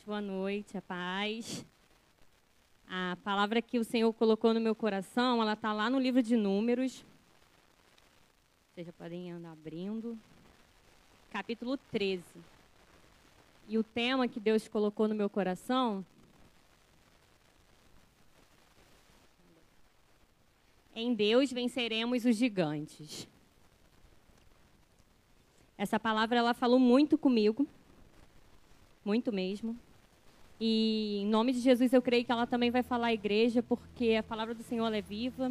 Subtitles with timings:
[0.00, 1.66] Boa noite, a paz.
[2.88, 6.34] A palavra que o Senhor colocou no meu coração, ela está lá no livro de
[6.34, 7.04] Números.
[8.72, 10.18] Vocês já podem andar abrindo.
[11.30, 12.22] Capítulo 13.
[13.68, 16.04] E o tema que Deus colocou no meu coração
[20.94, 23.26] Em Deus venceremos os gigantes.
[25.76, 27.66] Essa palavra ela falou muito comigo,
[29.04, 29.76] muito mesmo.
[30.60, 34.14] E em nome de Jesus eu creio que ela também vai falar à igreja, porque
[34.14, 35.50] a palavra do Senhor é viva,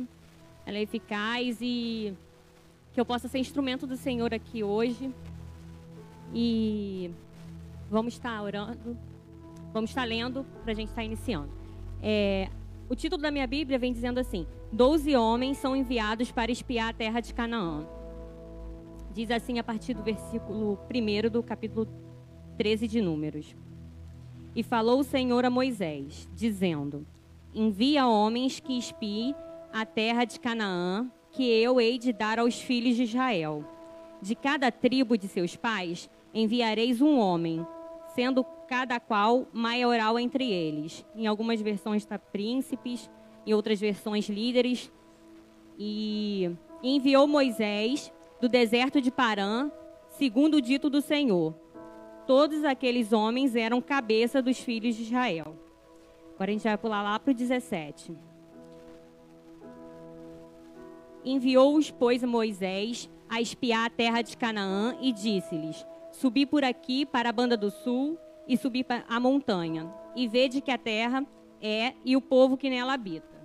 [0.66, 2.14] ela é eficaz e
[2.94, 5.14] que eu possa ser instrumento do Senhor aqui hoje.
[6.34, 7.12] E
[7.90, 8.98] vamos estar orando,
[9.73, 11.50] vamos estar lendo para a gente estar iniciando.
[12.02, 12.50] É,
[12.90, 16.94] o título da minha Bíblia vem dizendo assim: Doze homens são enviados para espiar a
[16.94, 17.86] terra de Canaã.
[19.14, 21.86] Diz assim a partir do versículo 1 do capítulo
[22.58, 23.55] 13 de Números.
[24.55, 27.05] E falou o Senhor a Moisés, dizendo:
[27.54, 29.36] Envia homens que espiem
[29.73, 33.66] a terra de Canaã, que eu hei de dar aos filhos de Israel.
[34.22, 37.66] De cada tribo de seus pais enviareis um homem,
[38.16, 41.06] sendo cada qual maioral entre eles.
[41.16, 43.09] Em algumas versões está príncipes,
[43.45, 44.92] em outras versões líderes.
[45.78, 46.52] E
[46.84, 49.72] enviou Moisés do deserto de Parã,
[50.09, 51.53] segundo o dito do Senhor.
[52.25, 55.55] Todos aqueles homens eram cabeça dos filhos de Israel.
[56.36, 58.16] Agora a gente vai pular lá para o 17.
[61.23, 67.30] Enviou-os, pois, Moisés a espiar a terra de Canaã e disse-lhes: Subi por aqui para
[67.30, 71.25] a banda do sul e subi a montanha, e vede que a terra
[71.61, 73.39] é e o povo que nela habita.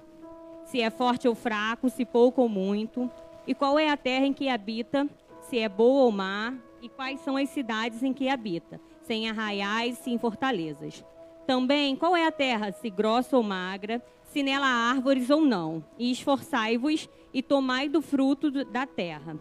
[0.64, 3.08] Se é forte ou fraco, se pouco ou muito,
[3.46, 5.08] e qual é a terra em que habita,
[5.42, 9.28] se é boa ou má, e quais são as cidades em que habita, se em
[9.28, 11.05] arraiais, se em fortalezas.
[11.46, 15.84] Também, qual é a terra, se grossa ou magra, se nela há árvores ou não,
[15.98, 19.39] e esforçai-vos e tomai do fruto da terra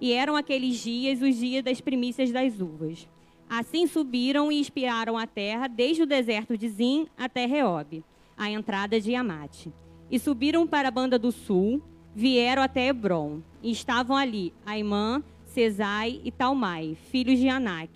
[0.00, 3.08] e eram aqueles dias os dias das primícias das uvas.
[3.48, 8.04] Assim subiram e espiaram a terra, desde o deserto de Zim até Reob,
[8.36, 9.72] a entrada de Amate.
[10.10, 11.82] E subiram para a banda do sul,
[12.14, 15.22] vieram até Hebron, e estavam ali Aimã,
[15.54, 17.88] Cesai e Talmai, filhos de Anak.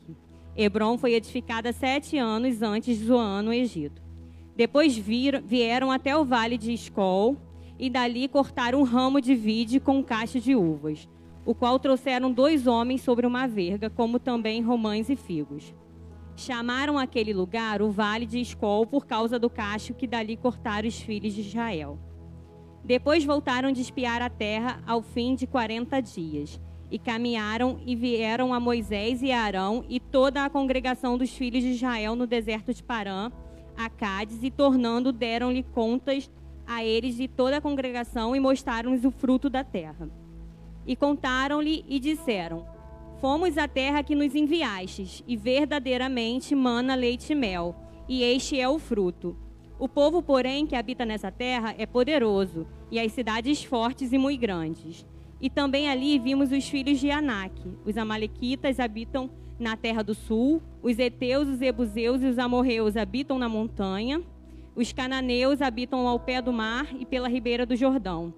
[0.56, 4.00] Hebron foi edificada sete anos antes do ano Egito.
[4.54, 7.36] Depois viram, vieram até o vale de Escol,
[7.76, 11.08] e dali cortaram um ramo de vide com um cacho de uvas
[11.44, 15.74] o qual trouxeram dois homens sobre uma verga, como também romães e figos.
[16.36, 21.00] Chamaram aquele lugar o Vale de Escol por causa do cacho que dali cortaram os
[21.00, 21.98] filhos de Israel.
[22.84, 26.60] Depois voltaram de espiar a terra ao fim de quarenta dias.
[26.90, 31.62] E caminharam e vieram a Moisés e a Arão e toda a congregação dos filhos
[31.62, 33.30] de Israel no deserto de Parã,
[33.76, 36.30] a Cádiz, e tornando deram-lhe contas
[36.66, 40.10] a eles e toda a congregação e mostraram-lhes o fruto da terra.
[40.86, 42.66] E contaram-lhe e disseram:
[43.20, 47.74] Fomos à terra que nos enviastes, e verdadeiramente mana leite e mel,
[48.08, 49.36] e este é o fruto.
[49.78, 54.40] O povo, porém, que habita nessa terra é poderoso, e as cidades fortes e muito
[54.40, 55.06] grandes.
[55.40, 57.54] E também ali vimos os filhos de Anak.
[57.84, 63.38] Os amalequitas habitam na terra do sul, os heteus, os ebuseus e os amorreus habitam
[63.38, 64.22] na montanha,
[64.74, 68.32] os cananeus habitam ao pé do mar e pela ribeira do Jordão.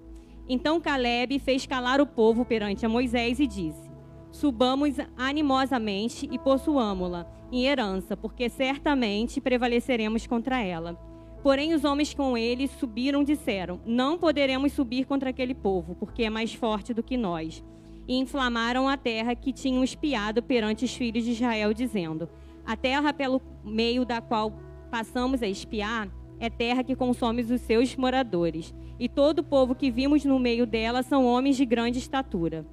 [0.49, 3.89] Então Caleb fez calar o povo perante a Moisés e disse:
[4.31, 11.10] Subamos animosamente e possuamo-la em herança, porque certamente prevaleceremos contra ela.
[11.43, 16.29] Porém, os homens com ele subiram disseram: Não poderemos subir contra aquele povo, porque é
[16.29, 17.63] mais forte do que nós.
[18.07, 22.29] E inflamaram a terra que tinham espiado perante os filhos de Israel, dizendo:
[22.65, 24.53] A terra pelo meio da qual
[24.91, 26.09] passamos a espiar
[26.39, 30.65] é terra que consome os seus moradores e todo o povo que vimos no meio
[30.67, 32.63] dela são homens de grande estatura.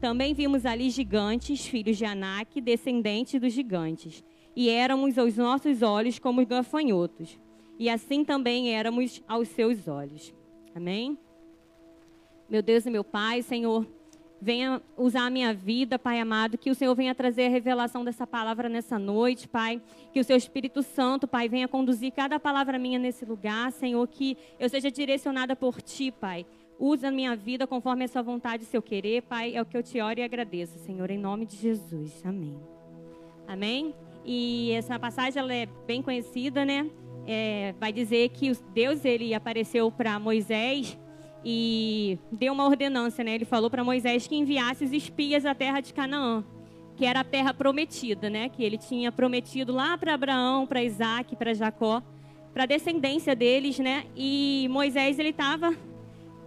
[0.00, 4.24] Também vimos ali gigantes, filhos de Anak, descendentes dos gigantes,
[4.56, 7.38] e éramos aos nossos olhos como gafanhotos,
[7.78, 10.34] e assim também éramos aos seus olhos.
[10.74, 11.16] Amém?
[12.48, 13.86] Meu Deus e meu Pai, Senhor,
[14.40, 18.26] venha usar a minha vida, Pai amado, que o Senhor venha trazer a revelação dessa
[18.26, 19.80] palavra nessa noite, Pai,
[20.12, 24.36] que o Seu Espírito Santo, Pai, venha conduzir cada palavra minha nesse lugar, Senhor, que
[24.58, 26.46] eu seja direcionada por Ti, Pai.
[26.80, 29.76] Usa a minha vida conforme a Sua vontade e Seu querer, Pai, é o que
[29.76, 32.24] eu te oro e agradeço, Senhor, em nome de Jesus.
[32.24, 32.58] Amém.
[33.46, 33.94] Amém?
[34.24, 36.88] E essa passagem, ela é bem conhecida, né?
[37.30, 40.98] É, vai dizer que Deus, ele apareceu para Moisés
[41.44, 43.34] e deu uma ordenança, né?
[43.34, 46.42] Ele falou para Moisés que enviasse os espias à terra de Canaã.
[46.96, 48.48] que era a terra prometida, né?
[48.48, 52.02] Que ele tinha prometido lá para Abraão, para Isaac, para Jacó,
[52.52, 54.04] para a descendência deles, né?
[54.16, 55.76] E Moisés ele estava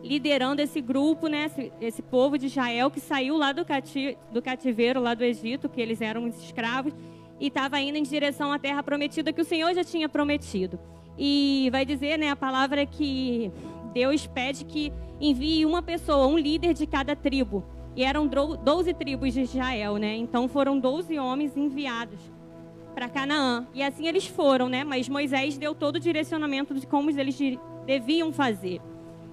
[0.04, 1.46] liderando esse grupo, né?
[1.46, 5.70] Esse, esse, povo de Israel que saiu lá do, cati do cativeiro, lá do Egito,
[5.70, 6.94] que eles eram escravos,
[7.42, 10.80] e estava indo em direção à terra prometida que o Senhor já tinha prometido.
[11.18, 12.30] E vai dizer, né?
[12.30, 13.52] A palavra que
[13.92, 17.66] Deus pede que envie uma pessoa, um líder de cada tribo
[17.96, 20.16] e eram 12 tribos de Israel, né?
[20.16, 22.20] Então foram 12 homens enviados
[22.94, 23.68] para Canaã.
[23.74, 24.84] E assim eles foram, né?
[24.84, 27.38] Mas Moisés deu todo o direcionamento de como eles
[27.88, 28.80] deviam fazer.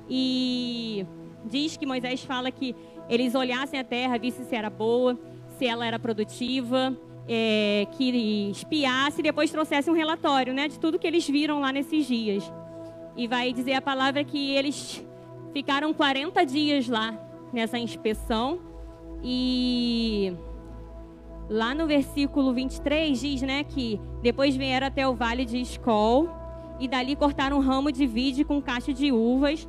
[0.08, 1.06] E
[1.44, 2.74] diz que Moisés fala que
[3.08, 5.18] eles olhassem a terra, vissem se era boa,
[5.58, 6.96] se ela era produtiva,
[7.28, 10.66] é, que espiasse e depois trouxesse um relatório, né?
[10.66, 12.50] De tudo que eles viram lá nesses dias.
[13.16, 15.04] E vai dizer a palavra que eles
[15.52, 17.16] ficaram 40 dias lá
[17.52, 18.60] nessa inspeção.
[19.22, 20.32] E
[21.48, 26.28] lá no versículo 23 diz, né, que depois vieram até o vale de Escol
[26.78, 29.68] e dali cortaram um ramo de vide com cacho de uvas,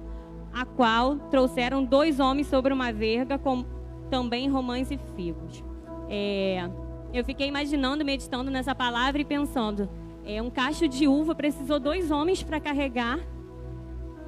[0.53, 3.65] a qual trouxeram dois homens sobre uma verga com
[4.09, 5.63] também romãs e figos.
[6.07, 6.69] É,
[7.13, 9.89] eu fiquei imaginando, meditando nessa palavra e pensando,
[10.25, 13.19] é, um cacho de uva precisou dois homens para carregar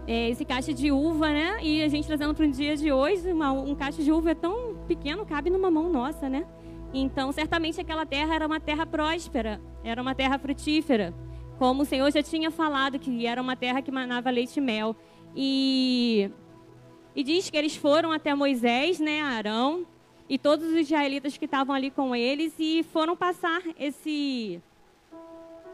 [0.07, 1.59] é, esse caixa de uva, né?
[1.61, 4.35] E a gente trazendo para o dia de hoje, uma, um caixa de uva é
[4.35, 6.45] tão pequeno, cabe numa mão nossa, né?
[6.93, 11.13] Então, certamente aquela terra era uma terra próspera, era uma terra frutífera,
[11.57, 14.95] como o Senhor já tinha falado que era uma terra que manava leite e mel.
[15.35, 16.29] E,
[17.15, 19.85] e diz que eles foram até Moisés, né, Arão,
[20.31, 24.61] e todos os israelitas que estavam ali com eles e foram passar esse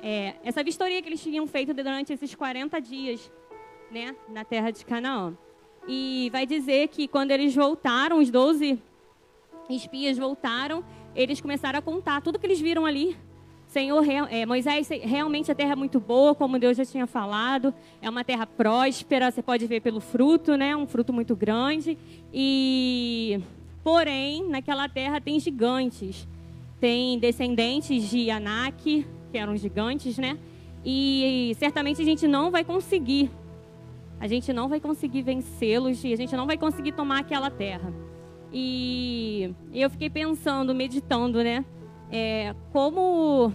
[0.01, 3.31] é, essa vistoria que eles tinham feito durante esses 40 dias
[3.91, 5.37] né, na terra de Canaã.
[5.87, 8.81] E vai dizer que quando eles voltaram, os 12
[9.69, 10.83] espias voltaram,
[11.15, 13.15] eles começaram a contar tudo que eles viram ali.
[13.67, 17.71] Senhor, é, Moisés, realmente a terra é muito boa, como Deus já tinha falado.
[18.01, 20.75] É uma terra próspera, você pode ver pelo fruto, né?
[20.75, 21.95] Um fruto muito grande.
[22.33, 23.39] E,
[23.87, 26.27] porém, naquela terra tem gigantes.
[26.77, 30.37] Tem descendentes de Anak, que eram gigantes, né?
[30.83, 33.31] E certamente a gente não vai conseguir
[34.19, 37.93] a gente não vai conseguir vencê-los e a gente não vai conseguir tomar aquela terra.
[38.51, 41.63] E eu fiquei pensando, meditando, né?
[42.11, 43.53] É, como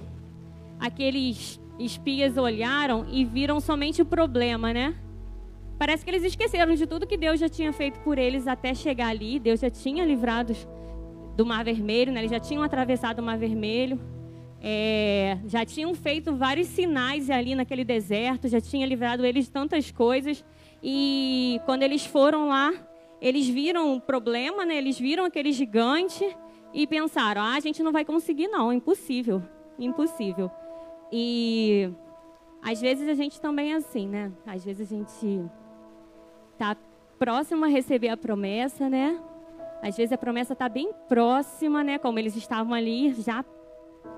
[0.80, 4.94] aqueles espias olharam e viram somente o problema, né?
[5.82, 9.08] Parece que eles esqueceram de tudo que Deus já tinha feito por eles até chegar
[9.08, 9.40] ali.
[9.40, 10.54] Deus já tinha livrado
[11.36, 12.20] do Mar Vermelho, né?
[12.20, 14.00] Eles já tinham atravessado o Mar Vermelho.
[14.60, 19.90] É, já tinham feito vários sinais ali naquele deserto, já tinha livrado eles de tantas
[19.90, 20.44] coisas.
[20.80, 22.72] E quando eles foram lá,
[23.20, 24.76] eles viram o problema, né?
[24.76, 26.24] Eles viram aquele gigante
[26.72, 29.42] e pensaram: ah, a gente não vai conseguir, não, impossível,
[29.80, 30.48] impossível.
[31.10, 31.90] E
[32.62, 34.30] às vezes a gente também é assim, né?
[34.46, 35.50] Às vezes a gente
[36.62, 36.76] tá
[37.18, 39.18] próximo a receber a promessa, né?
[39.82, 41.98] Às vezes a promessa está bem próxima, né?
[41.98, 43.44] Como eles estavam ali, já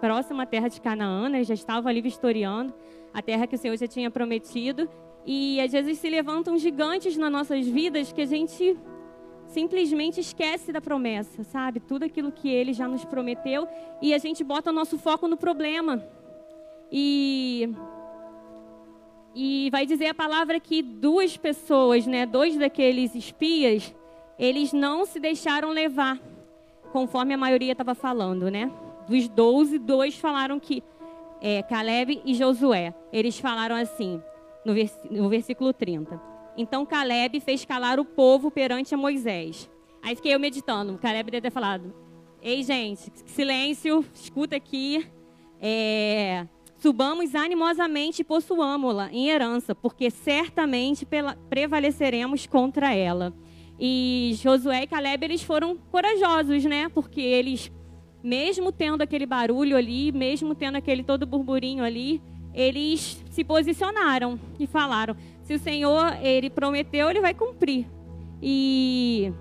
[0.00, 1.42] próxima à terra de Canaã, né?
[1.44, 2.74] já estavam ali vistoriando
[3.12, 4.88] a terra que o Senhor já tinha prometido.
[5.24, 8.76] E às vezes se levantam gigantes nas nossas vidas que a gente
[9.46, 11.80] simplesmente esquece da promessa, sabe?
[11.80, 13.66] Tudo aquilo que ele já nos prometeu
[14.02, 16.02] e a gente bota o nosso foco no problema.
[16.92, 17.70] E
[19.34, 23.94] e vai dizer a palavra que duas pessoas, né, dois daqueles espias,
[24.38, 26.20] eles não se deixaram levar,
[26.92, 28.70] conforme a maioria estava falando, né?
[29.08, 30.82] Dos doze, dois falaram que
[31.40, 34.22] é, Caleb e Josué, eles falaram assim:
[34.64, 36.20] no, vers no versículo 30.
[36.56, 39.70] Então Caleb fez calar o povo perante a Moisés.
[40.02, 40.96] Aí fiquei eu meditando.
[40.98, 41.92] Caleb deve ter falado:
[42.40, 45.06] Ei, gente, silêncio, escuta aqui.
[45.60, 46.46] É,
[46.84, 51.08] subamos animosamente e possuamos-la em herança, porque certamente
[51.48, 53.32] prevaleceremos contra ela.
[53.80, 56.90] E Josué e Caleb eles foram corajosos, né?
[56.90, 57.72] Porque eles,
[58.22, 62.20] mesmo tendo aquele barulho ali, mesmo tendo aquele todo burburinho ali,
[62.52, 67.86] eles se posicionaram e falaram: se o Senhor ele prometeu, ele vai cumprir.
[68.42, 69.32] E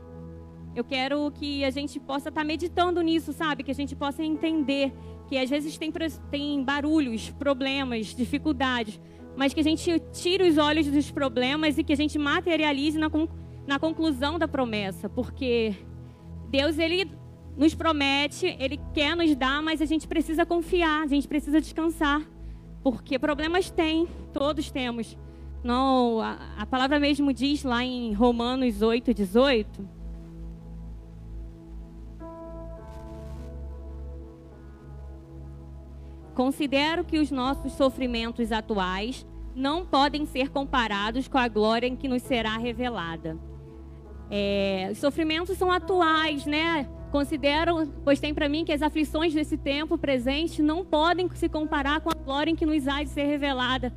[0.73, 3.63] eu quero que a gente possa estar tá meditando nisso, sabe?
[3.63, 4.93] Que a gente possa entender
[5.33, 5.91] que às vezes tem,
[6.29, 9.01] tem barulhos, problemas, dificuldades,
[9.35, 13.09] mas que a gente tire os olhos dos problemas e que a gente materialize na,
[13.65, 15.73] na conclusão da promessa, porque
[16.51, 17.09] Deus ele
[17.57, 22.21] nos promete, ele quer nos dar, mas a gente precisa confiar, a gente precisa descansar.
[22.83, 25.17] Porque problemas tem, todos temos.
[25.63, 29.89] Não, a, a palavra mesmo diz lá em Romanos 8, 18.
[36.33, 39.25] Considero que os nossos sofrimentos atuais
[39.55, 43.37] não podem ser comparados com a glória em que nos será revelada.
[44.29, 46.89] É, os sofrimentos são atuais, né?
[47.11, 52.01] Considero, pois tem para mim que as aflições desse tempo presente não podem se comparar
[52.01, 53.93] com a glória em que nos há de ser revelada.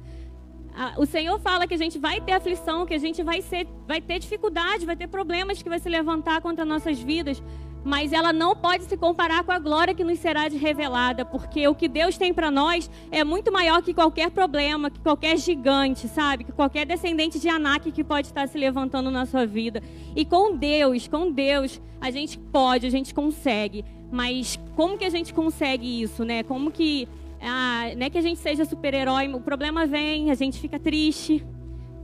[0.99, 3.99] O Senhor fala que a gente vai ter aflição, que a gente vai, ser, vai
[3.99, 7.43] ter dificuldade, vai ter problemas que vai se levantar contra nossas vidas
[7.87, 11.75] mas ela não pode se comparar com a glória que nos será revelada, porque o
[11.75, 16.43] que Deus tem para nós é muito maior que qualquer problema, que qualquer gigante, sabe?
[16.43, 19.81] Que qualquer descendente de Anak que pode estar se levantando na sua vida.
[20.16, 23.85] E com Deus, com Deus, a gente pode, a gente consegue.
[24.11, 26.43] Mas como que a gente consegue isso, né?
[26.43, 27.07] Como que
[27.40, 31.47] ah, não é que a gente seja super-herói, o problema vem, a gente fica triste.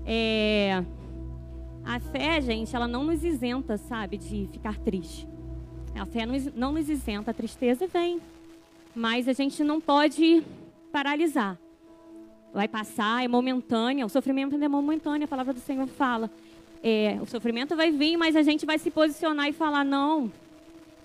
[0.06, 0.84] É...
[1.84, 5.31] A fé, gente, ela não nos isenta, sabe, de ficar triste.
[5.94, 8.20] A fé não nos isenta, a tristeza vem.
[8.94, 10.42] Mas a gente não pode
[10.90, 11.58] paralisar.
[12.52, 16.30] Vai passar, é momentânea, o sofrimento é momentâneo, a palavra do Senhor fala.
[16.82, 20.30] É, o sofrimento vai vir, mas a gente vai se posicionar e falar: não,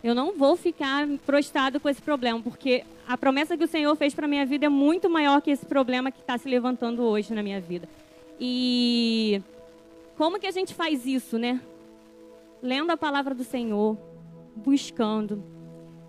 [0.04, 4.14] eu não vou ficar prostrado com esse problema, porque a promessa que o Senhor fez
[4.14, 7.42] para minha vida é muito maior que esse problema que está se levantando hoje na
[7.42, 7.88] minha vida.
[8.40, 9.42] E
[10.18, 11.62] como que a gente faz isso, né?
[12.62, 13.98] Lendo a palavra do Senhor,
[14.58, 15.44] buscando,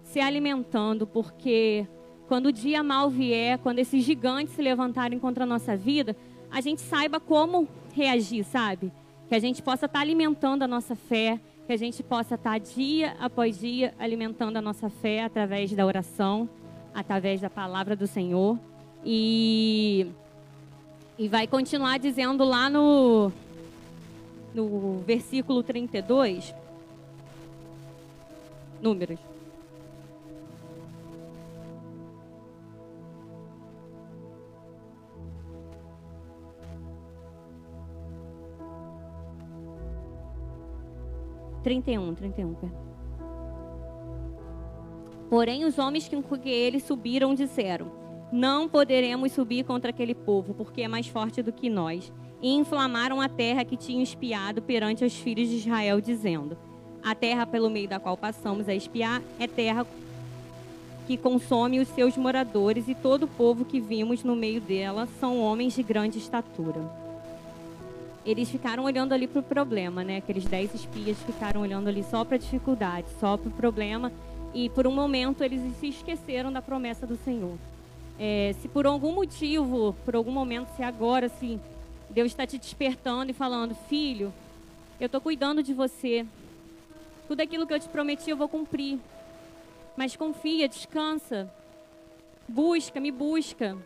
[0.02, 1.86] se alimentando, porque
[2.26, 6.16] quando o dia mal vier, quando esses gigantes se levantarem contra a nossa vida,
[6.50, 8.92] a gente saiba como reagir, sabe?
[9.28, 13.16] Que a gente possa estar alimentando a nossa fé, que a gente possa estar dia
[13.20, 16.48] após dia alimentando a nossa fé através da oração,
[16.94, 18.58] através da palavra do Senhor.
[19.04, 20.06] E,
[21.18, 23.30] e vai continuar dizendo lá no,
[24.54, 26.54] no versículo 32
[28.80, 29.18] Números.
[41.62, 42.54] Trinta e um, trinta e um,
[45.28, 47.92] Porém, os homens com que eles subiram disseram:
[48.32, 52.12] Não poderemos subir contra aquele povo, porque é mais forte do que nós.
[52.40, 56.56] E inflamaram a terra que tinham espiado perante os filhos de Israel, dizendo:
[57.04, 59.86] a terra pelo meio da qual passamos a espiar é terra
[61.06, 65.40] que consome os seus moradores, e todo o povo que vimos no meio dela são
[65.40, 66.82] homens de grande estatura.
[68.26, 70.18] Eles ficaram olhando ali para o problema, né?
[70.18, 74.12] Aqueles dez espias ficaram olhando ali só para a dificuldade, só para o problema,
[74.52, 77.56] e por um momento eles se esqueceram da promessa do Senhor.
[78.18, 81.58] É, se por algum motivo, por algum momento, se agora, assim,
[82.10, 84.30] Deus está te despertando e falando, filho,
[85.00, 86.26] eu estou cuidando de você,
[87.28, 88.98] tudo aquilo que eu te prometi eu vou cumprir.
[89.94, 91.52] Mas confia, descansa.
[92.48, 93.76] Busca, me busca.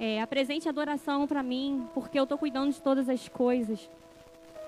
[0.00, 3.88] É, apresente adoração para mim, porque eu estou cuidando de todas as coisas.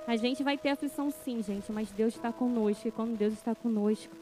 [0.07, 2.87] A gente vai ter aflição sim, gente, mas Deus está conosco.
[2.87, 4.15] E quando Deus está conosco,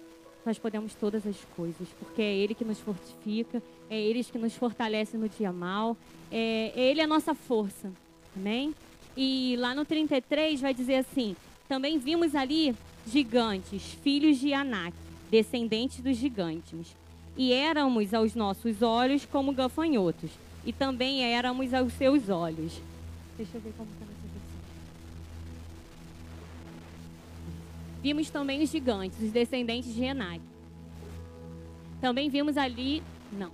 [0.46, 4.54] nós podemos todas as coisas, porque é Ele que nos fortifica, é Ele que nos
[4.54, 5.96] fortalece no dia mal,
[6.30, 7.90] é, é Ele a nossa força.
[8.36, 8.72] Amém?
[9.16, 11.36] E lá no 33 vai dizer assim:
[11.68, 12.74] também vimos ali
[13.06, 14.96] gigantes, filhos de Anak,
[15.30, 16.94] descendentes dos gigantes.
[17.36, 20.30] E éramos aos nossos olhos como gafanhotos,
[20.64, 22.80] e também éramos aos seus olhos.
[23.36, 24.58] Deixa eu ver como está nessa versão.
[28.02, 30.40] Vimos também os gigantes, os descendentes de Anak.
[32.00, 33.02] Também vimos ali.
[33.32, 33.50] Não.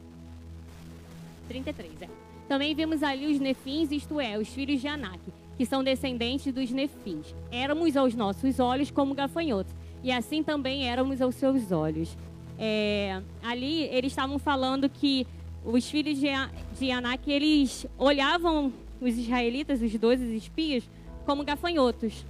[1.48, 2.08] 33, é.
[2.48, 5.20] Também vimos ali os nefins, isto é, os filhos de Anak,
[5.58, 7.34] que são descendentes dos nefins.
[7.50, 9.74] Éramos aos nossos olhos como gafanhotos,
[10.04, 12.16] e assim também éramos aos seus olhos.
[12.56, 15.26] É, ali eles estavam falando que
[15.64, 16.28] os filhos de,
[16.78, 20.88] de Anak, eles olhavam os israelitas, os doze espias,
[21.26, 22.24] como gafanhotos.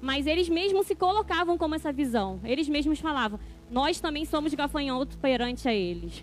[0.00, 2.38] Mas eles mesmos se colocavam como essa visão.
[2.44, 3.40] Eles mesmos falavam,
[3.70, 6.22] nós também somos gafanhotos perante a eles.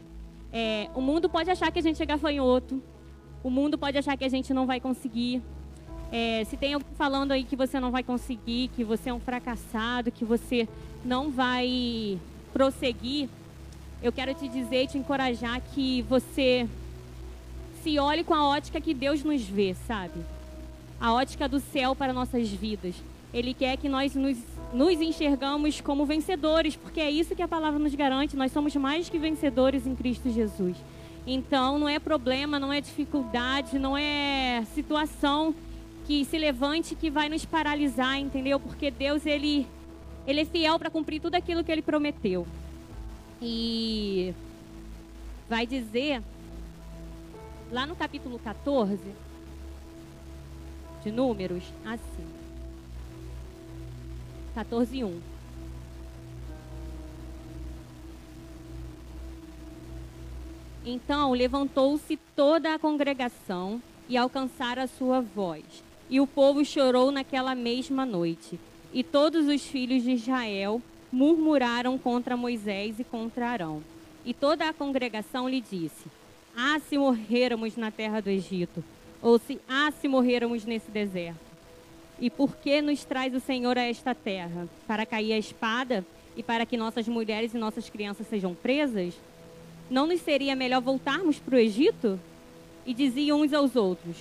[0.54, 2.82] É, o mundo pode achar que a gente é gafanhoto.
[3.44, 5.42] O mundo pode achar que a gente não vai conseguir.
[6.12, 9.20] É, se tem alguém falando aí que você não vai conseguir, que você é um
[9.20, 10.68] fracassado, que você
[11.06, 12.18] não vai
[12.52, 13.30] prosseguir,
[14.02, 16.68] eu quero te dizer te encorajar que você
[17.84, 20.20] se olhe com a ótica que Deus nos vê, sabe?
[21.00, 22.96] A ótica do céu para nossas vidas.
[23.34, 24.38] Ele quer que nós nos,
[24.74, 28.36] nos enxergamos como vencedores, porque é isso que a palavra nos garante.
[28.36, 30.76] Nós somos mais que vencedores em Cristo Jesus.
[31.28, 35.54] Então, não é problema, não é dificuldade, não é situação
[36.10, 38.60] que se levante que vai nos paralisar, entendeu?
[38.60, 39.68] Porque Deus ele
[40.26, 42.48] ele é fiel para cumprir tudo aquilo que ele prometeu.
[43.40, 44.34] E
[45.48, 46.24] vai dizer
[47.72, 49.00] Lá no capítulo 14
[51.04, 52.28] de Números, assim.
[54.56, 55.22] 14, 1.
[60.84, 65.89] Então levantou-se toda a congregação e alcançaram a sua voz.
[66.10, 68.60] E o povo chorou naquela mesma noite.
[68.92, 73.84] E todos os filhos de Israel murmuraram contra Moisés e contra Arão.
[74.26, 76.06] E toda a congregação lhe disse:
[76.56, 78.84] Ah, se morrêramos na terra do Egito,
[79.22, 81.50] ou se ah, se morrêramos nesse deserto.
[82.20, 84.68] E por que nos traz o Senhor a esta terra?
[84.88, 89.14] Para cair a espada e para que nossas mulheres e nossas crianças sejam presas?
[89.90, 92.20] Não nos seria melhor voltarmos para o Egito?
[92.86, 94.18] E diziam uns aos outros: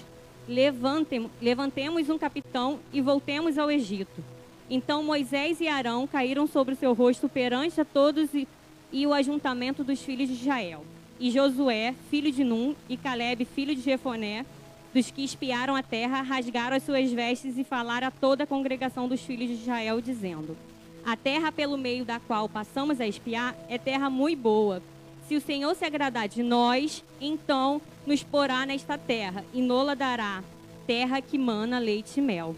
[0.49, 4.25] Levantem, Levantemos um capitão e voltemos ao Egito.
[4.71, 8.49] Então Moisés e Arão caíram sobre o seu rosto perante a todos e,
[8.91, 10.85] e o ajuntamento dos filhos de Israel.
[11.21, 14.47] E Josué, filho de Num, e Caleb, filho de Jefoné,
[14.95, 19.07] dos que espiaram a terra, rasgaram as suas vestes e falaram a toda a congregação
[19.07, 20.57] dos filhos de Israel, dizendo:
[21.05, 24.83] A terra pelo meio da qual passamos a espiar é terra muito boa
[25.29, 30.43] se o Senhor se agradar de nós, então nos porá nesta terra e nola dará
[30.87, 32.57] terra que mana leite e mel.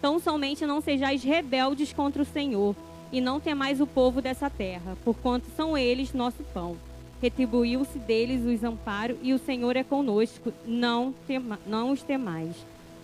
[0.00, 2.76] Tão somente não sejais rebeldes contra o Senhor
[3.10, 6.76] e não temais o povo dessa terra, porquanto são eles nosso pão.
[7.20, 12.54] Retribuiu-se deles os amparos e o Senhor é conosco, não, tema, não os temais.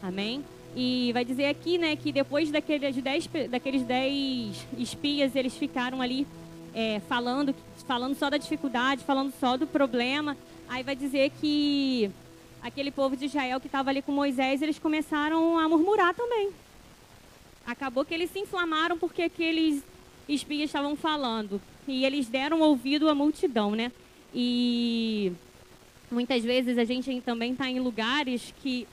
[0.01, 0.45] Amém?
[0.77, 6.25] E vai dizer aqui, né, que depois daqueles dez, daqueles dez espias, eles ficaram ali
[6.75, 7.55] é, falando,
[7.87, 10.37] falando só da dificuldade, falando só do problema.
[10.69, 12.11] Aí vai dizer que
[12.63, 16.51] aquele povo de Israel que estava ali com Moisés, eles começaram a murmurar também.
[17.67, 19.83] Acabou que eles se inflamaram porque aqueles
[20.29, 21.61] espias estavam falando.
[21.87, 23.91] E eles deram ouvido à multidão, né?
[24.35, 25.33] E
[26.11, 28.87] muitas vezes a gente também está em lugares que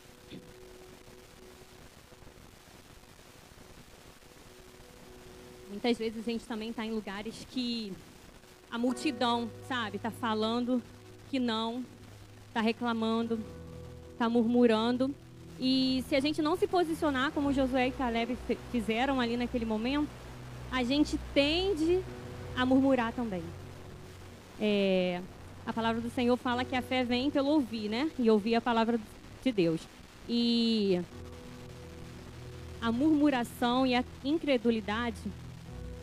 [5.69, 7.93] Muitas vezes a gente também está em lugares que
[8.71, 10.81] a multidão, sabe, está falando
[11.29, 11.85] que não,
[12.47, 13.39] está reclamando,
[14.13, 15.13] está murmurando.
[15.59, 18.37] E se a gente não se posicionar como Josué e Caleb
[18.71, 20.09] fizeram ali naquele momento,
[20.71, 22.01] a gente tende
[22.55, 23.43] a murmurar também.
[24.59, 25.21] É,
[25.65, 28.09] a palavra do Senhor fala que a fé vem pelo ouvir, né?
[28.17, 28.99] E ouvir a palavra
[29.43, 29.81] de Deus.
[30.27, 30.99] E
[32.81, 35.19] a murmuração e a incredulidade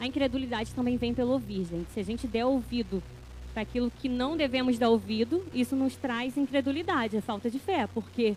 [0.07, 1.91] incredulidade também vem pelo ouvir, gente.
[1.93, 3.03] Se a gente der ouvido
[3.53, 7.89] para aquilo que não devemos dar ouvido, isso nos traz incredulidade, a falta de fé,
[7.93, 8.37] porque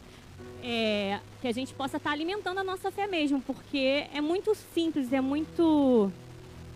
[0.63, 4.55] é, que a gente possa estar tá alimentando a nossa fé mesmo, porque é muito
[4.73, 6.11] simples, é muito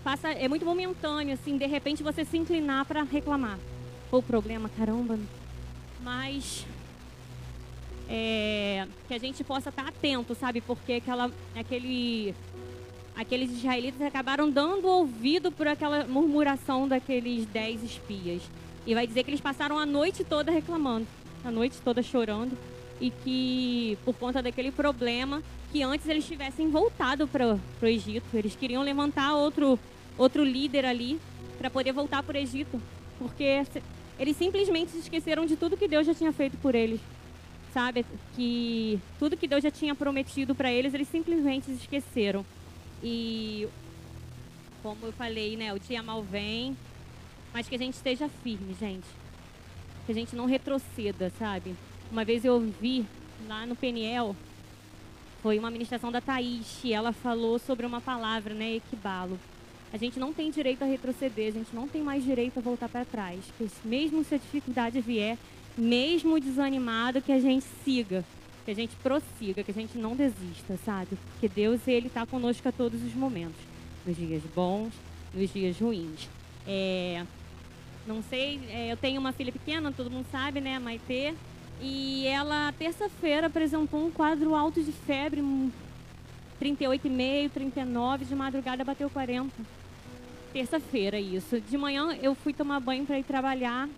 [0.03, 3.57] passa, é muito momentâneo, assim, de repente você se inclinar para reclamar.
[4.11, 5.17] o problema, caramba.
[6.01, 6.65] Mas
[8.09, 10.61] é, que a gente possa estar tá atento, sabe?
[10.61, 12.35] Porque aquela, aquele
[13.15, 18.41] aqueles israelitas acabaram dando ouvido por aquela murmuração daqueles dez espias.
[18.85, 21.07] E vai dizer que eles passaram a noite toda reclamando,
[21.43, 22.57] a noite toda chorando,
[22.99, 28.55] e que por conta daquele problema, que antes eles tivessem voltado para o Egito, eles
[28.55, 29.79] queriam levantar outro,
[30.17, 31.19] outro líder ali
[31.57, 32.81] para poder voltar para o Egito,
[33.17, 33.63] porque
[34.19, 36.99] eles simplesmente se esqueceram de tudo que Deus já tinha feito por eles.
[37.73, 38.05] Sabe?
[38.35, 42.45] Que tudo que Deus já tinha prometido para eles, eles simplesmente esqueceram.
[43.03, 43.67] E
[44.81, 46.75] como eu falei, né, o dia mal vem,
[47.53, 49.07] mas que a gente esteja firme, gente.
[50.05, 51.75] Que a gente não retroceda, sabe?
[52.11, 53.05] Uma vez eu ouvi
[53.47, 54.35] lá no Peniel,
[55.41, 59.37] foi uma ministração da Thaís, e ela falou sobre uma palavra, né, equibalo.
[59.91, 62.89] A gente não tem direito a retroceder, a gente não tem mais direito a voltar
[62.89, 63.39] para trás.
[63.83, 65.37] Mesmo se a dificuldade vier,
[65.77, 68.23] mesmo desanimado, que a gente siga,
[68.65, 71.17] que a gente prossiga, que a gente não desista, sabe?
[71.31, 73.59] Porque Deus, Ele está conosco a todos os momentos,
[74.05, 74.93] nos dias bons,
[75.33, 76.29] nos dias ruins.
[76.67, 77.25] É,
[78.07, 81.33] não sei, é, eu tenho uma filha pequena, todo mundo sabe, né, Maitê,
[81.81, 85.41] e ela, terça-feira, apresentou um quadro alto de febre,
[86.61, 89.51] 38,5, 39, de madrugada bateu 40.
[90.53, 91.59] Terça-feira, isso.
[91.59, 93.89] De manhã eu fui tomar banho para ir trabalhar.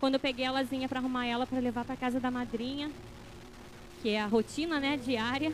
[0.00, 2.90] Quando eu peguei a lazinha para arrumar ela para levar para casa da madrinha,
[4.02, 5.52] que é a rotina né, diária,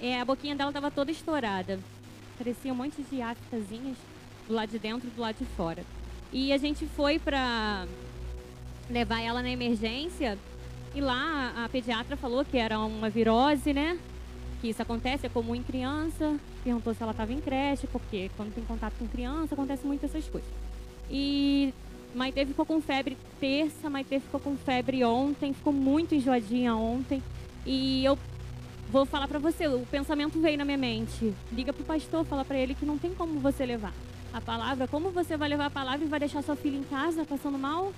[0.00, 1.78] é, a boquinha dela estava toda estourada.
[2.36, 3.96] Parecia um monte de aftazinhas
[4.46, 5.84] do lado de dentro e do lado de fora.
[6.32, 7.86] E a gente foi para
[8.88, 10.38] levar ela na emergência
[10.94, 13.98] e lá a pediatra falou que era uma virose, né?
[14.60, 16.38] Que isso acontece, é comum em criança.
[16.64, 20.26] Perguntou se ela estava em creche, porque quando tem contato com criança acontece muito essas
[20.28, 20.48] coisas.
[21.10, 21.72] E
[22.14, 27.22] Maite ficou com febre terça, Maite ficou com febre ontem, ficou muito enjoadinha ontem.
[27.70, 28.18] E eu
[28.90, 31.34] vou falar para você, o pensamento veio na minha mente.
[31.52, 33.92] Liga pro pastor, fala para ele que não tem como você levar
[34.32, 34.88] a palavra.
[34.88, 37.92] Como você vai levar a palavra e vai deixar sua filha em casa passando mal?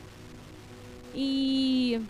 [1.15, 2.03] E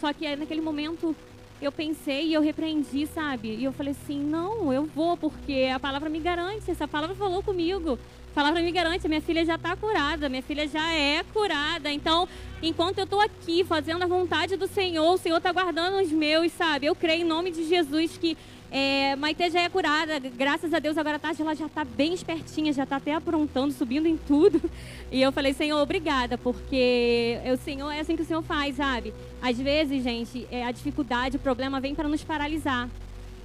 [0.00, 1.14] só que naquele momento
[1.60, 3.54] eu pensei e eu repreendi, sabe?
[3.54, 7.42] E eu falei assim: não, eu vou, porque a palavra me garante, essa palavra falou
[7.42, 7.98] comigo.
[8.36, 11.90] Palavra me garante, minha filha já está curada, minha filha já é curada.
[11.90, 12.28] Então,
[12.62, 16.52] enquanto eu estou aqui fazendo a vontade do Senhor, o Senhor está guardando os meus,
[16.52, 16.84] sabe?
[16.84, 18.36] Eu creio em nome de Jesus que
[18.70, 22.12] é, Maite já é curada, graças a Deus, agora a tarde ela já está bem
[22.12, 24.60] espertinha, já está até aprontando, subindo em tudo.
[25.10, 29.14] E eu falei, Senhor, obrigada, porque o Senhor é assim que o Senhor faz, sabe?
[29.40, 32.90] Às vezes, gente, é, a dificuldade, o problema vem para nos paralisar.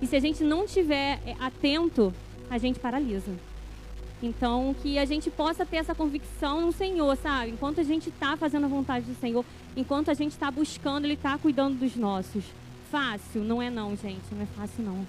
[0.01, 2.13] E se a gente não estiver é, atento,
[2.49, 3.50] a gente paralisa.
[4.21, 7.51] Então, que a gente possa ter essa convicção no Senhor, sabe?
[7.51, 9.43] Enquanto a gente está fazendo a vontade do Senhor,
[9.75, 12.43] enquanto a gente está buscando, Ele está cuidando dos nossos.
[12.91, 13.43] Fácil?
[13.43, 14.21] Não é não, gente.
[14.31, 15.07] Não é fácil não.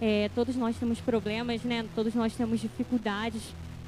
[0.00, 1.84] É, todos nós temos problemas, né?
[1.94, 3.42] Todos nós temos dificuldades.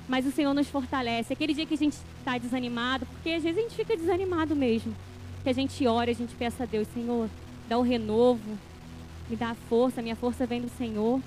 [0.08, 1.32] Mas o Senhor nos fortalece.
[1.32, 4.94] Aquele dia que a gente está desanimado, porque às vezes a gente fica desanimado mesmo.
[5.42, 7.28] Que a gente ora, a gente peça a Deus, Senhor,
[7.68, 8.58] dá o renovo,
[9.28, 11.20] me dá a força, minha força vem do Senhor.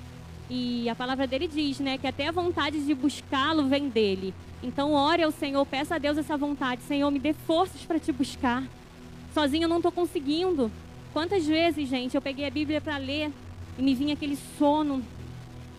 [0.55, 4.35] E a palavra dele diz, né, que até a vontade de buscá-lo vem dele.
[4.61, 6.83] Então ore ao Senhor, peça a Deus essa vontade.
[6.83, 8.63] Senhor, me dê forças para te buscar.
[9.33, 10.71] Sozinho eu não estou conseguindo.
[11.11, 13.31] Quantas vezes, gente, eu peguei a Bíblia para ler
[13.79, 15.01] e me vinha aquele sono.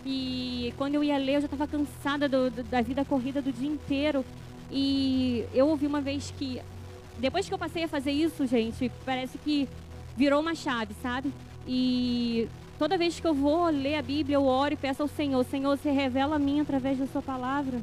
[0.04, 3.52] E quando eu ia ler, eu já estava cansada do, do, da vida corrida do
[3.52, 4.24] dia inteiro.
[4.72, 6.60] E eu ouvi uma vez que,
[7.20, 9.68] depois que eu passei a fazer isso, gente, parece que
[10.16, 11.32] virou uma chave, sabe?
[11.64, 15.44] E toda vez que eu vou ler a Bíblia, eu oro e peço ao Senhor:
[15.44, 17.80] Senhor, se revela a mim através da Sua palavra.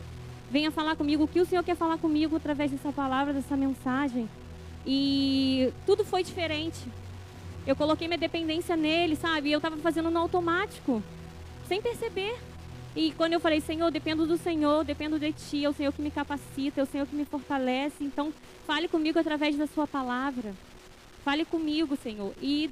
[0.50, 4.28] Venha falar comigo o que o Senhor quer falar comigo através dessa palavra, dessa mensagem.
[4.86, 6.80] E tudo foi diferente.
[7.66, 9.52] Eu coloquei minha dependência nele, sabe?
[9.52, 11.02] Eu estava fazendo no automático,
[11.68, 12.38] sem perceber.
[12.96, 15.94] E quando eu falei, Senhor, eu dependo do Senhor, dependo de Ti, é o Senhor
[15.94, 18.04] que me capacita, é o Senhor que me fortalece.
[18.04, 18.34] Então,
[18.68, 20.54] fale comigo através da Sua palavra.
[21.24, 22.34] Fale comigo, Senhor.
[22.42, 22.70] E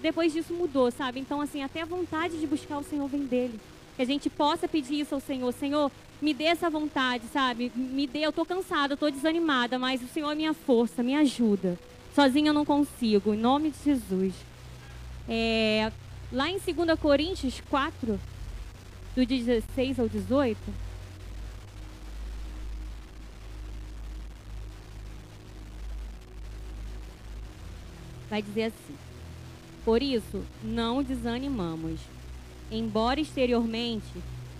[0.00, 1.20] depois disso mudou, sabe?
[1.20, 3.60] Então, assim, até a vontade de buscar o Senhor vem dele.
[3.96, 5.52] Que a gente possa pedir isso ao Senhor.
[5.52, 7.70] Senhor, me dê essa vontade, sabe?
[7.74, 11.14] Me dê, eu estou cansada, eu estou desanimada, mas o Senhor é minha força, me
[11.14, 11.78] ajuda.
[12.14, 14.34] Sozinha eu não consigo, em nome de Jesus.
[15.28, 15.92] É,
[16.32, 18.18] lá em 2 Coríntios 4,
[19.14, 20.58] do 16 ao 18.
[28.28, 29.09] Vai dizer assim:
[29.90, 31.98] Por isso, não desanimamos.
[32.70, 34.06] Embora exteriormente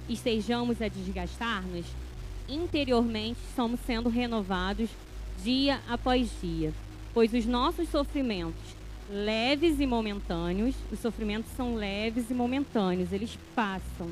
[0.09, 1.87] estejamos a desgastar-nos,
[2.49, 4.91] interiormente somos sendo renovados
[5.41, 6.75] dia após dia
[7.15, 8.75] pois os nossos sofrimentos,
[9.09, 14.11] leves e momentâneos, os sofrimentos são leves e momentâneos, eles passam.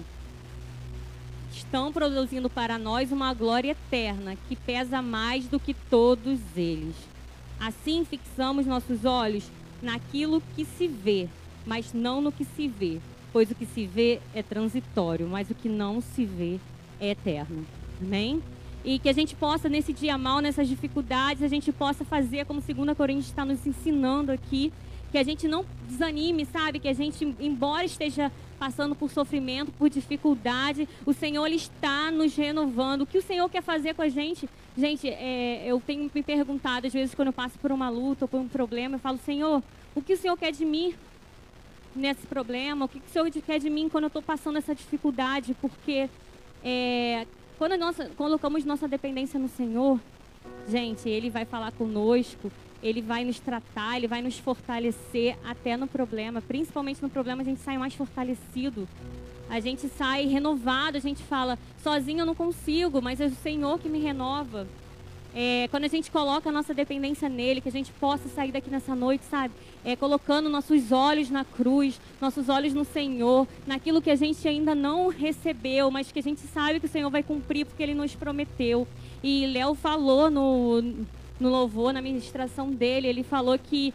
[1.53, 6.95] Estão produzindo para nós uma glória eterna que pesa mais do que todos eles.
[7.59, 9.51] Assim fixamos nossos olhos
[9.83, 11.29] naquilo que se vê,
[11.67, 12.99] mas não no que se vê,
[13.33, 16.59] pois o que se vê é transitório, mas o que não se vê
[17.01, 17.65] é eterno.
[18.01, 18.43] Amém?
[18.85, 22.61] E que a gente possa, nesse dia mal, nessas dificuldades, a gente possa fazer como
[22.61, 24.73] 2 Coríntios está nos ensinando aqui.
[25.11, 26.79] Que a gente não desanime, sabe?
[26.79, 32.37] Que a gente, embora esteja passando por sofrimento, por dificuldade, o Senhor ele está nos
[32.37, 33.03] renovando.
[33.03, 34.47] O que o Senhor quer fazer com a gente?
[34.79, 38.29] Gente, é, eu tenho me perguntado, às vezes, quando eu passo por uma luta ou
[38.29, 39.61] por um problema, eu falo, Senhor,
[39.93, 40.95] o que o Senhor quer de mim
[41.97, 42.85] nesse problema?
[42.85, 45.57] O que o Senhor quer de mim quando eu estou passando essa dificuldade?
[45.61, 46.09] Porque
[46.63, 47.27] é,
[47.59, 49.99] quando nós colocamos nossa dependência no Senhor,
[50.69, 52.49] gente, Ele vai falar conosco,
[52.81, 56.41] Ele vai nos tratar, Ele vai nos fortalecer até no problema.
[56.41, 58.87] Principalmente no problema, a gente sai mais fortalecido.
[59.51, 63.79] A gente sai renovado, a gente fala, sozinho eu não consigo, mas é o Senhor
[63.79, 64.67] que me renova.
[65.35, 68.71] É, quando a gente coloca a nossa dependência nele, que a gente possa sair daqui
[68.71, 69.55] nessa noite, sabe?
[69.85, 74.75] É, colocando nossos olhos na cruz, nossos olhos no Senhor, naquilo que a gente ainda
[74.75, 78.15] não recebeu, mas que a gente sabe que o Senhor vai cumprir porque ele nos
[78.15, 78.89] prometeu.
[79.23, 80.83] E Léo falou no,
[81.39, 83.93] no louvor, na ministração dele, ele falou que,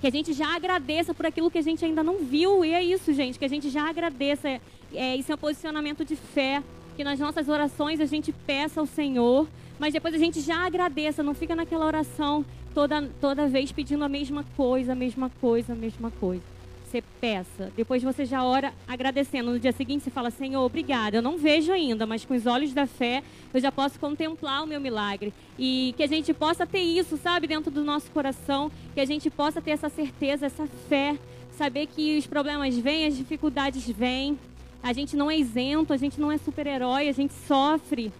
[0.00, 2.64] que a gente já agradeça por aquilo que a gente ainda não viu.
[2.64, 4.60] E é isso, gente, que a gente já agradeça.
[4.94, 6.62] É, isso é um posicionamento de fé,
[6.96, 9.46] que nas nossas orações a gente peça ao Senhor
[9.78, 12.44] mas depois a gente já agradeça, não fica naquela oração
[12.74, 16.42] toda, toda vez pedindo a mesma coisa, a mesma coisa, a mesma coisa.
[16.84, 17.70] você peça.
[17.76, 19.50] Depois você já ora agradecendo.
[19.52, 21.16] No dia seguinte você fala: Senhor, obrigado.
[21.16, 23.22] Eu não vejo ainda, mas com os olhos da fé
[23.52, 25.32] eu já posso contemplar o meu milagre.
[25.58, 28.70] E que a gente possa ter isso, sabe, dentro do nosso coração.
[28.94, 31.18] Que a gente possa ter essa certeza, essa fé.
[31.52, 34.38] Saber que os problemas vêm, as dificuldades vêm.
[34.86, 38.12] A gente não é isento, a gente não é super-herói, a gente sofre.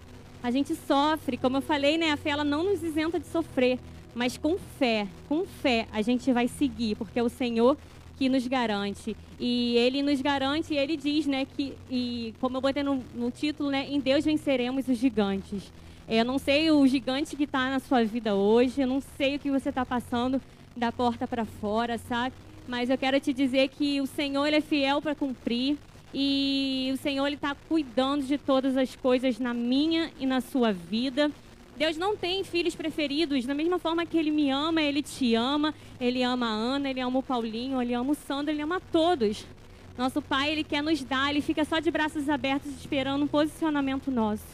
[0.43, 1.37] A gente sofre.
[1.37, 2.11] Como eu falei, né?
[2.11, 3.79] A fé ela não nos isenta de sofrer.
[4.13, 7.77] Mas com fé, com fé, a gente vai seguir, porque é o Senhor
[8.17, 9.15] que nos garante.
[9.39, 13.31] E ele nos garante, e ele diz, né, que, e como eu botei no, no
[13.31, 15.71] título, né, em Deus venceremos os gigantes.
[16.05, 19.39] Eu não sei o gigante que está na sua vida hoje, eu não sei o
[19.39, 20.41] que você está passando
[20.75, 22.35] da porta para fora, sabe?
[22.67, 25.77] Mas eu quero te dizer que o Senhor ele é fiel para cumprir
[26.13, 31.31] e o Senhor está cuidando de todas as coisas na minha e na sua vida.
[31.77, 33.45] Deus não tem filhos preferidos.
[33.45, 35.73] Da mesma forma que Ele me ama, Ele te ama.
[35.99, 39.45] Ele ama a Ana, Ele ama o Paulinho, Ele ama o Sandro, Ele ama todos.
[39.97, 44.09] Nosso Pai, Ele quer nos dar, Ele fica só de braços abertos esperando um posicionamento
[44.09, 44.45] nosso.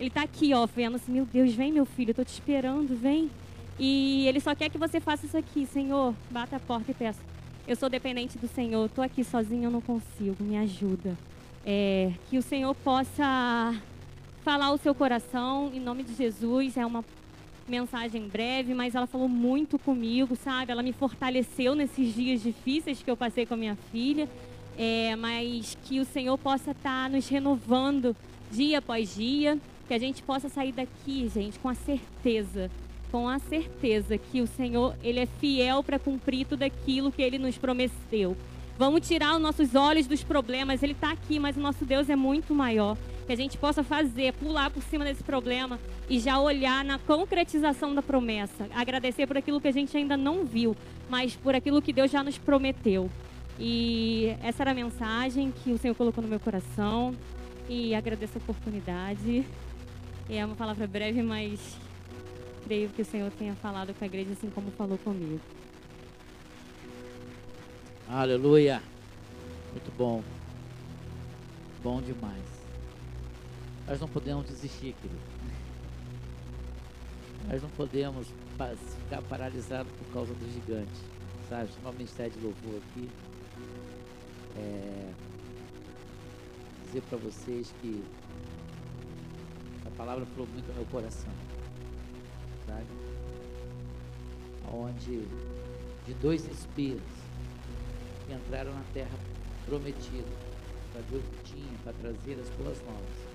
[0.00, 2.96] Ele está aqui, ó, vendo assim, meu Deus, vem meu filho, eu tô te esperando,
[2.96, 3.30] vem.
[3.78, 7.20] E Ele só quer que você faça isso aqui, Senhor, bata a porta e peça.
[7.68, 11.14] Eu sou dependente do Senhor, estou aqui sozinho, eu não consigo, me ajuda.
[11.66, 13.78] É, que o Senhor possa
[14.42, 16.78] falar o seu coração em nome de Jesus.
[16.78, 17.04] É uma
[17.68, 20.72] mensagem breve, mas ela falou muito comigo, sabe?
[20.72, 24.26] Ela me fortaleceu nesses dias difíceis que eu passei com a minha filha.
[24.78, 28.16] É, mas que o Senhor possa estar tá nos renovando
[28.50, 32.70] dia após dia, que a gente possa sair daqui, gente, com a certeza,
[33.10, 37.38] com a certeza que o Senhor ele é fiel para cumprir tudo aquilo que Ele
[37.38, 38.36] nos prometeu.
[38.78, 40.82] Vamos tirar os nossos olhos dos problemas.
[40.82, 44.32] Ele está aqui, mas o nosso Deus é muito maior que a gente possa fazer,
[44.34, 48.68] pular por cima desse problema e já olhar na concretização da promessa.
[48.74, 50.76] Agradecer por aquilo que a gente ainda não viu,
[51.10, 53.10] mas por aquilo que Deus já nos prometeu.
[53.58, 57.14] E essa era a mensagem que o Senhor colocou no meu coração.
[57.68, 59.44] E agradeço a oportunidade.
[60.30, 61.76] É uma palavra breve, mas
[62.68, 65.40] creio que o Senhor tenha falado com a igreja assim como falou comigo.
[68.06, 68.82] Aleluia.
[69.72, 70.22] Muito bom.
[71.82, 72.44] Bom demais.
[73.86, 75.20] Nós não podemos desistir, querido.
[77.48, 78.26] Nós não podemos
[79.02, 81.00] ficar paralisados por causa do gigante.
[81.48, 81.70] Sabe?
[81.72, 83.08] Chamar o Ministério de Louvor aqui.
[84.58, 85.10] É,
[86.84, 88.04] dizer para vocês que
[89.86, 91.47] a palavra falou muito no meu coração.
[92.68, 92.86] Sabe?
[94.72, 95.26] Onde
[96.06, 97.00] de dois espias
[98.26, 99.18] que entraram na terra
[99.66, 100.28] prometida
[100.92, 103.28] para ver o que tinha, para trazer as boas novas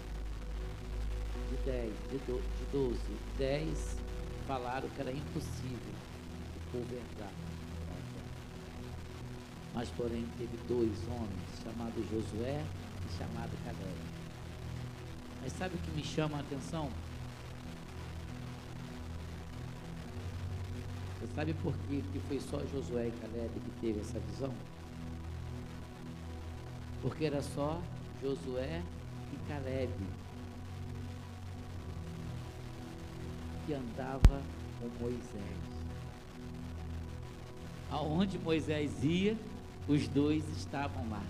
[1.50, 3.00] de 10, de, do, de 12,
[3.38, 3.98] 10
[4.48, 5.94] falaram que era impossível
[6.56, 7.32] o povo entrar.
[9.74, 13.98] Mas, porém, teve dois homens, chamado Josué e chamado Caleb.
[15.42, 16.90] Mas sabe o que me chama a atenção?
[21.24, 24.54] Você sabe por que, que foi só Josué e Caleb que teve essa visão?
[27.02, 27.82] Porque era só
[28.22, 28.82] Josué
[29.32, 29.94] e Caleb
[33.66, 34.42] que andava
[34.82, 35.64] com Moisés.
[37.90, 39.38] Aonde Moisés ia,
[39.88, 41.24] os dois estavam lá.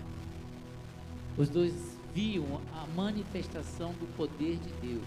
[1.38, 5.06] Os dois viam a manifestação do poder de Deus.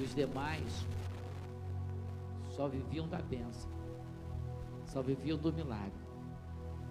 [0.00, 0.86] Os demais
[2.56, 3.70] só viviam da bênção,
[4.86, 6.00] só viviam do milagre,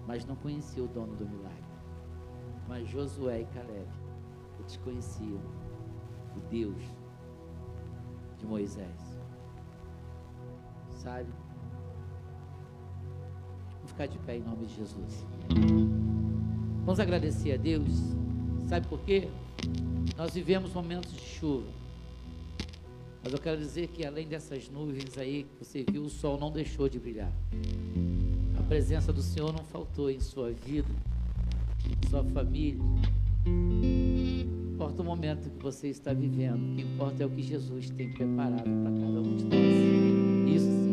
[0.06, 1.64] mas não conheciam o dono do milagre.
[2.68, 3.88] Mas Josué e Caleb,
[4.58, 5.40] eles conheciam
[6.36, 6.82] o Deus
[8.38, 9.16] de Moisés
[11.06, 11.28] sabe?
[13.76, 15.24] Vamos ficar de pé em nome de Jesus.
[16.84, 17.88] Vamos agradecer a Deus.
[18.68, 19.28] Sabe por quê?
[20.16, 21.85] Nós vivemos momentos de chuva.
[23.26, 26.48] Mas eu quero dizer que além dessas nuvens aí que você viu, o sol não
[26.48, 27.32] deixou de brilhar.
[28.56, 30.86] A presença do Senhor não faltou em sua vida,
[31.84, 32.80] em sua família.
[33.44, 37.90] Não importa o momento que você está vivendo, o que importa é o que Jesus
[37.90, 40.62] tem preparado para cada um de nós.
[40.62, 40.85] Isso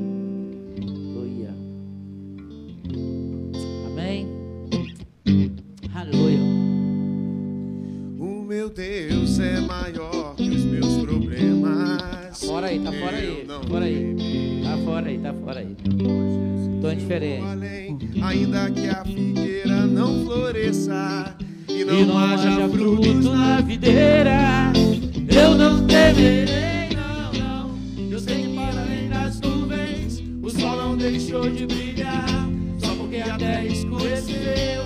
[33.72, 34.84] está eu.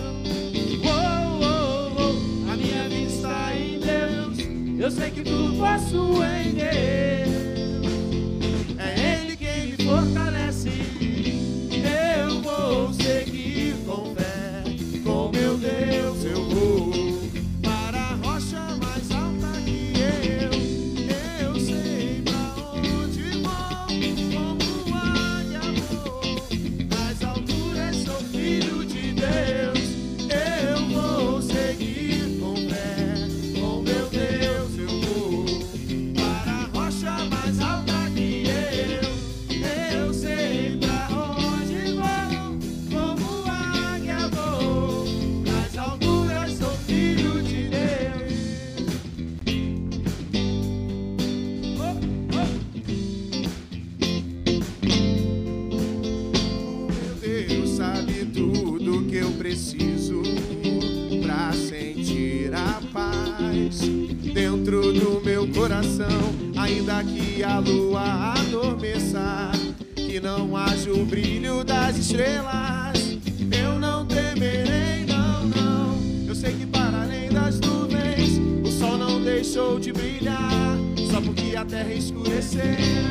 [0.84, 4.38] Oh, oh, oh, a minha vida está em Deus.
[4.80, 6.46] Eu sei que tudo posso em
[64.67, 69.49] dentro do meu coração, ainda que a lua adormeça,
[69.95, 73.17] que não haja o brilho das estrelas.
[73.49, 76.27] Eu não temerei, não, não.
[76.27, 80.77] Eu sei que para além das nuvens, o sol não deixou de brilhar,
[81.10, 83.08] só porque a terra escureceu.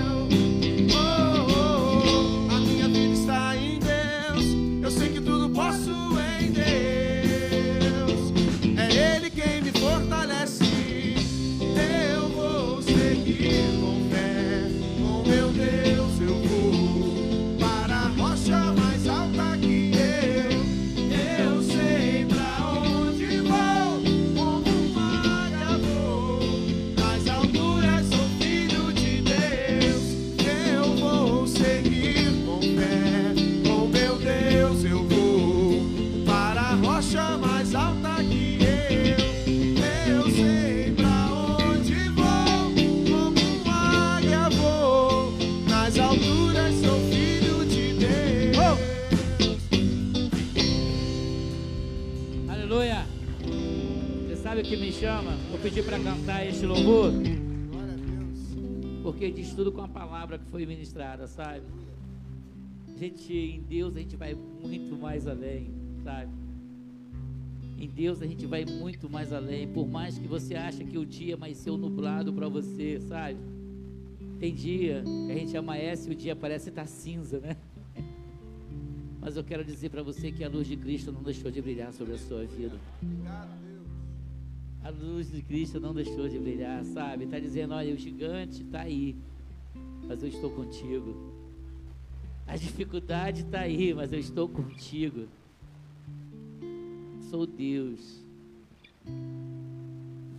[55.66, 57.12] Pedir para cantar este louvor?
[59.02, 61.62] Porque diz tudo com a palavra que foi ministrada, sabe?
[62.98, 65.70] Gente, em Deus, a gente vai muito mais além,
[66.02, 66.32] sabe?
[67.78, 69.68] Em Deus a gente vai muito mais além.
[69.68, 73.38] Por mais que você ache que o dia amanheceu nublado para você, sabe?
[74.40, 77.56] Tem dia que a gente amanhece e o dia parece estar cinza, né?
[79.20, 81.92] Mas eu quero dizer para você que a luz de Cristo não deixou de brilhar
[81.92, 82.76] sobre a sua vida.
[83.02, 83.65] Obrigado
[84.86, 87.24] a luz de Cristo não deixou de brilhar, sabe?
[87.24, 89.16] Está dizendo: olha, o gigante está aí,
[90.06, 91.34] mas eu estou contigo.
[92.46, 95.26] A dificuldade está aí, mas eu estou contigo.
[97.28, 98.20] Sou Deus.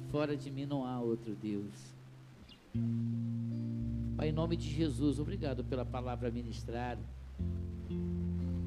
[0.09, 1.73] Fora de mim não há outro Deus.
[4.15, 7.01] Pai, em nome de Jesus, obrigado pela palavra ministrada.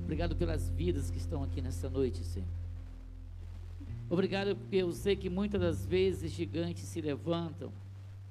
[0.04, 2.59] Obrigado pelas vidas que estão aqui nessa noite, Senhor.
[4.10, 7.72] Obrigado porque eu sei que muitas das vezes gigantes se levantam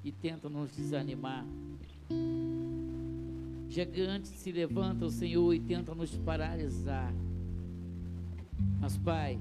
[0.04, 1.46] e tentam nos desanimar.
[3.70, 7.14] Gigantes se levantam, Senhor, e tentam nos paralisar.
[8.82, 9.40] Mas, Pai,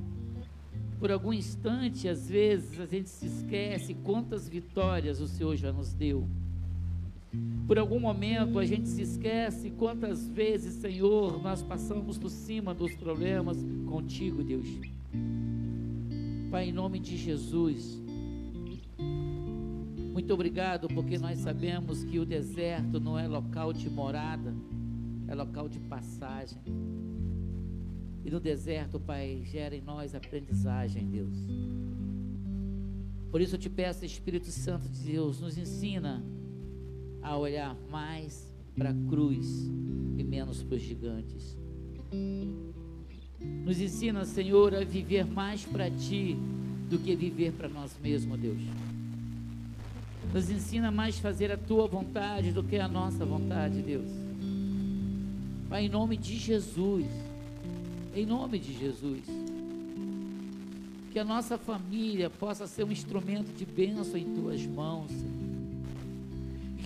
[1.00, 5.92] por algum instante, às vezes, a gente se esquece quantas vitórias o Senhor já nos
[5.92, 6.24] deu.
[7.66, 12.94] Por algum momento, a gente se esquece quantas vezes, Senhor, nós passamos por cima dos
[12.94, 14.66] problemas contigo, Deus.
[16.50, 18.00] Pai, em nome de Jesus.
[20.12, 24.54] Muito obrigado, porque nós sabemos que o deserto não é local de morada,
[25.26, 26.58] é local de passagem.
[28.24, 31.36] E no deserto, Pai, gera em nós aprendizagem, Deus.
[33.30, 36.24] Por isso eu te peço, Espírito Santo de Deus, nos ensina
[37.20, 39.70] a olhar mais para a cruz
[40.16, 41.58] e menos para os gigantes.
[43.40, 46.36] Nos ensina, Senhor, a viver mais para Ti
[46.88, 48.58] do que viver para nós mesmos, Deus.
[50.32, 54.10] Nos ensina mais a fazer a Tua vontade do que a nossa vontade, Deus.
[55.68, 57.06] Pai, em nome de Jesus,
[58.14, 59.22] em nome de Jesus,
[61.12, 65.37] que a nossa família possa ser um instrumento de bênção em Tuas mãos, Senhor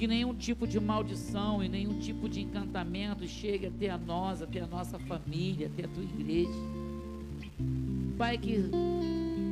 [0.03, 4.59] que nenhum tipo de maldição e nenhum tipo de encantamento chegue até a nós, até
[4.59, 6.51] a nossa família, até a tua igreja.
[8.19, 8.65] Pai, que,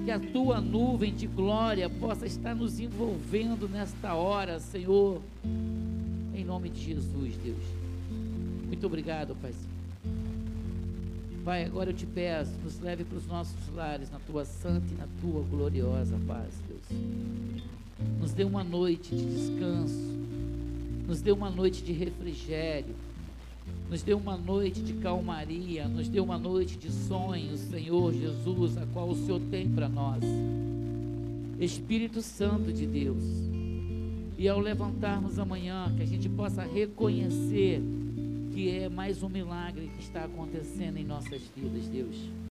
[0.05, 5.23] que a tua nuvem de glória possa estar nos envolvendo nesta hora, Senhor,
[6.35, 7.63] em nome de Jesus, Deus.
[8.67, 9.53] Muito obrigado, Pai.
[11.45, 14.97] Pai, agora eu te peço, nos leve para os nossos lares na tua santa e
[14.97, 17.01] na tua gloriosa paz, Deus.
[18.19, 20.10] Nos dê uma noite de descanso,
[21.11, 22.95] nos dê uma noite de refrigério,
[23.91, 28.87] nos dê uma noite de calmaria, nos dê uma noite de sonhos, Senhor Jesus, a
[28.87, 30.23] qual o Senhor tem para nós.
[31.59, 33.25] Espírito Santo de Deus,
[34.39, 37.83] e ao levantarmos amanhã, que a gente possa reconhecer
[38.53, 42.31] que é mais um milagre que está acontecendo em nossas vidas, Deus.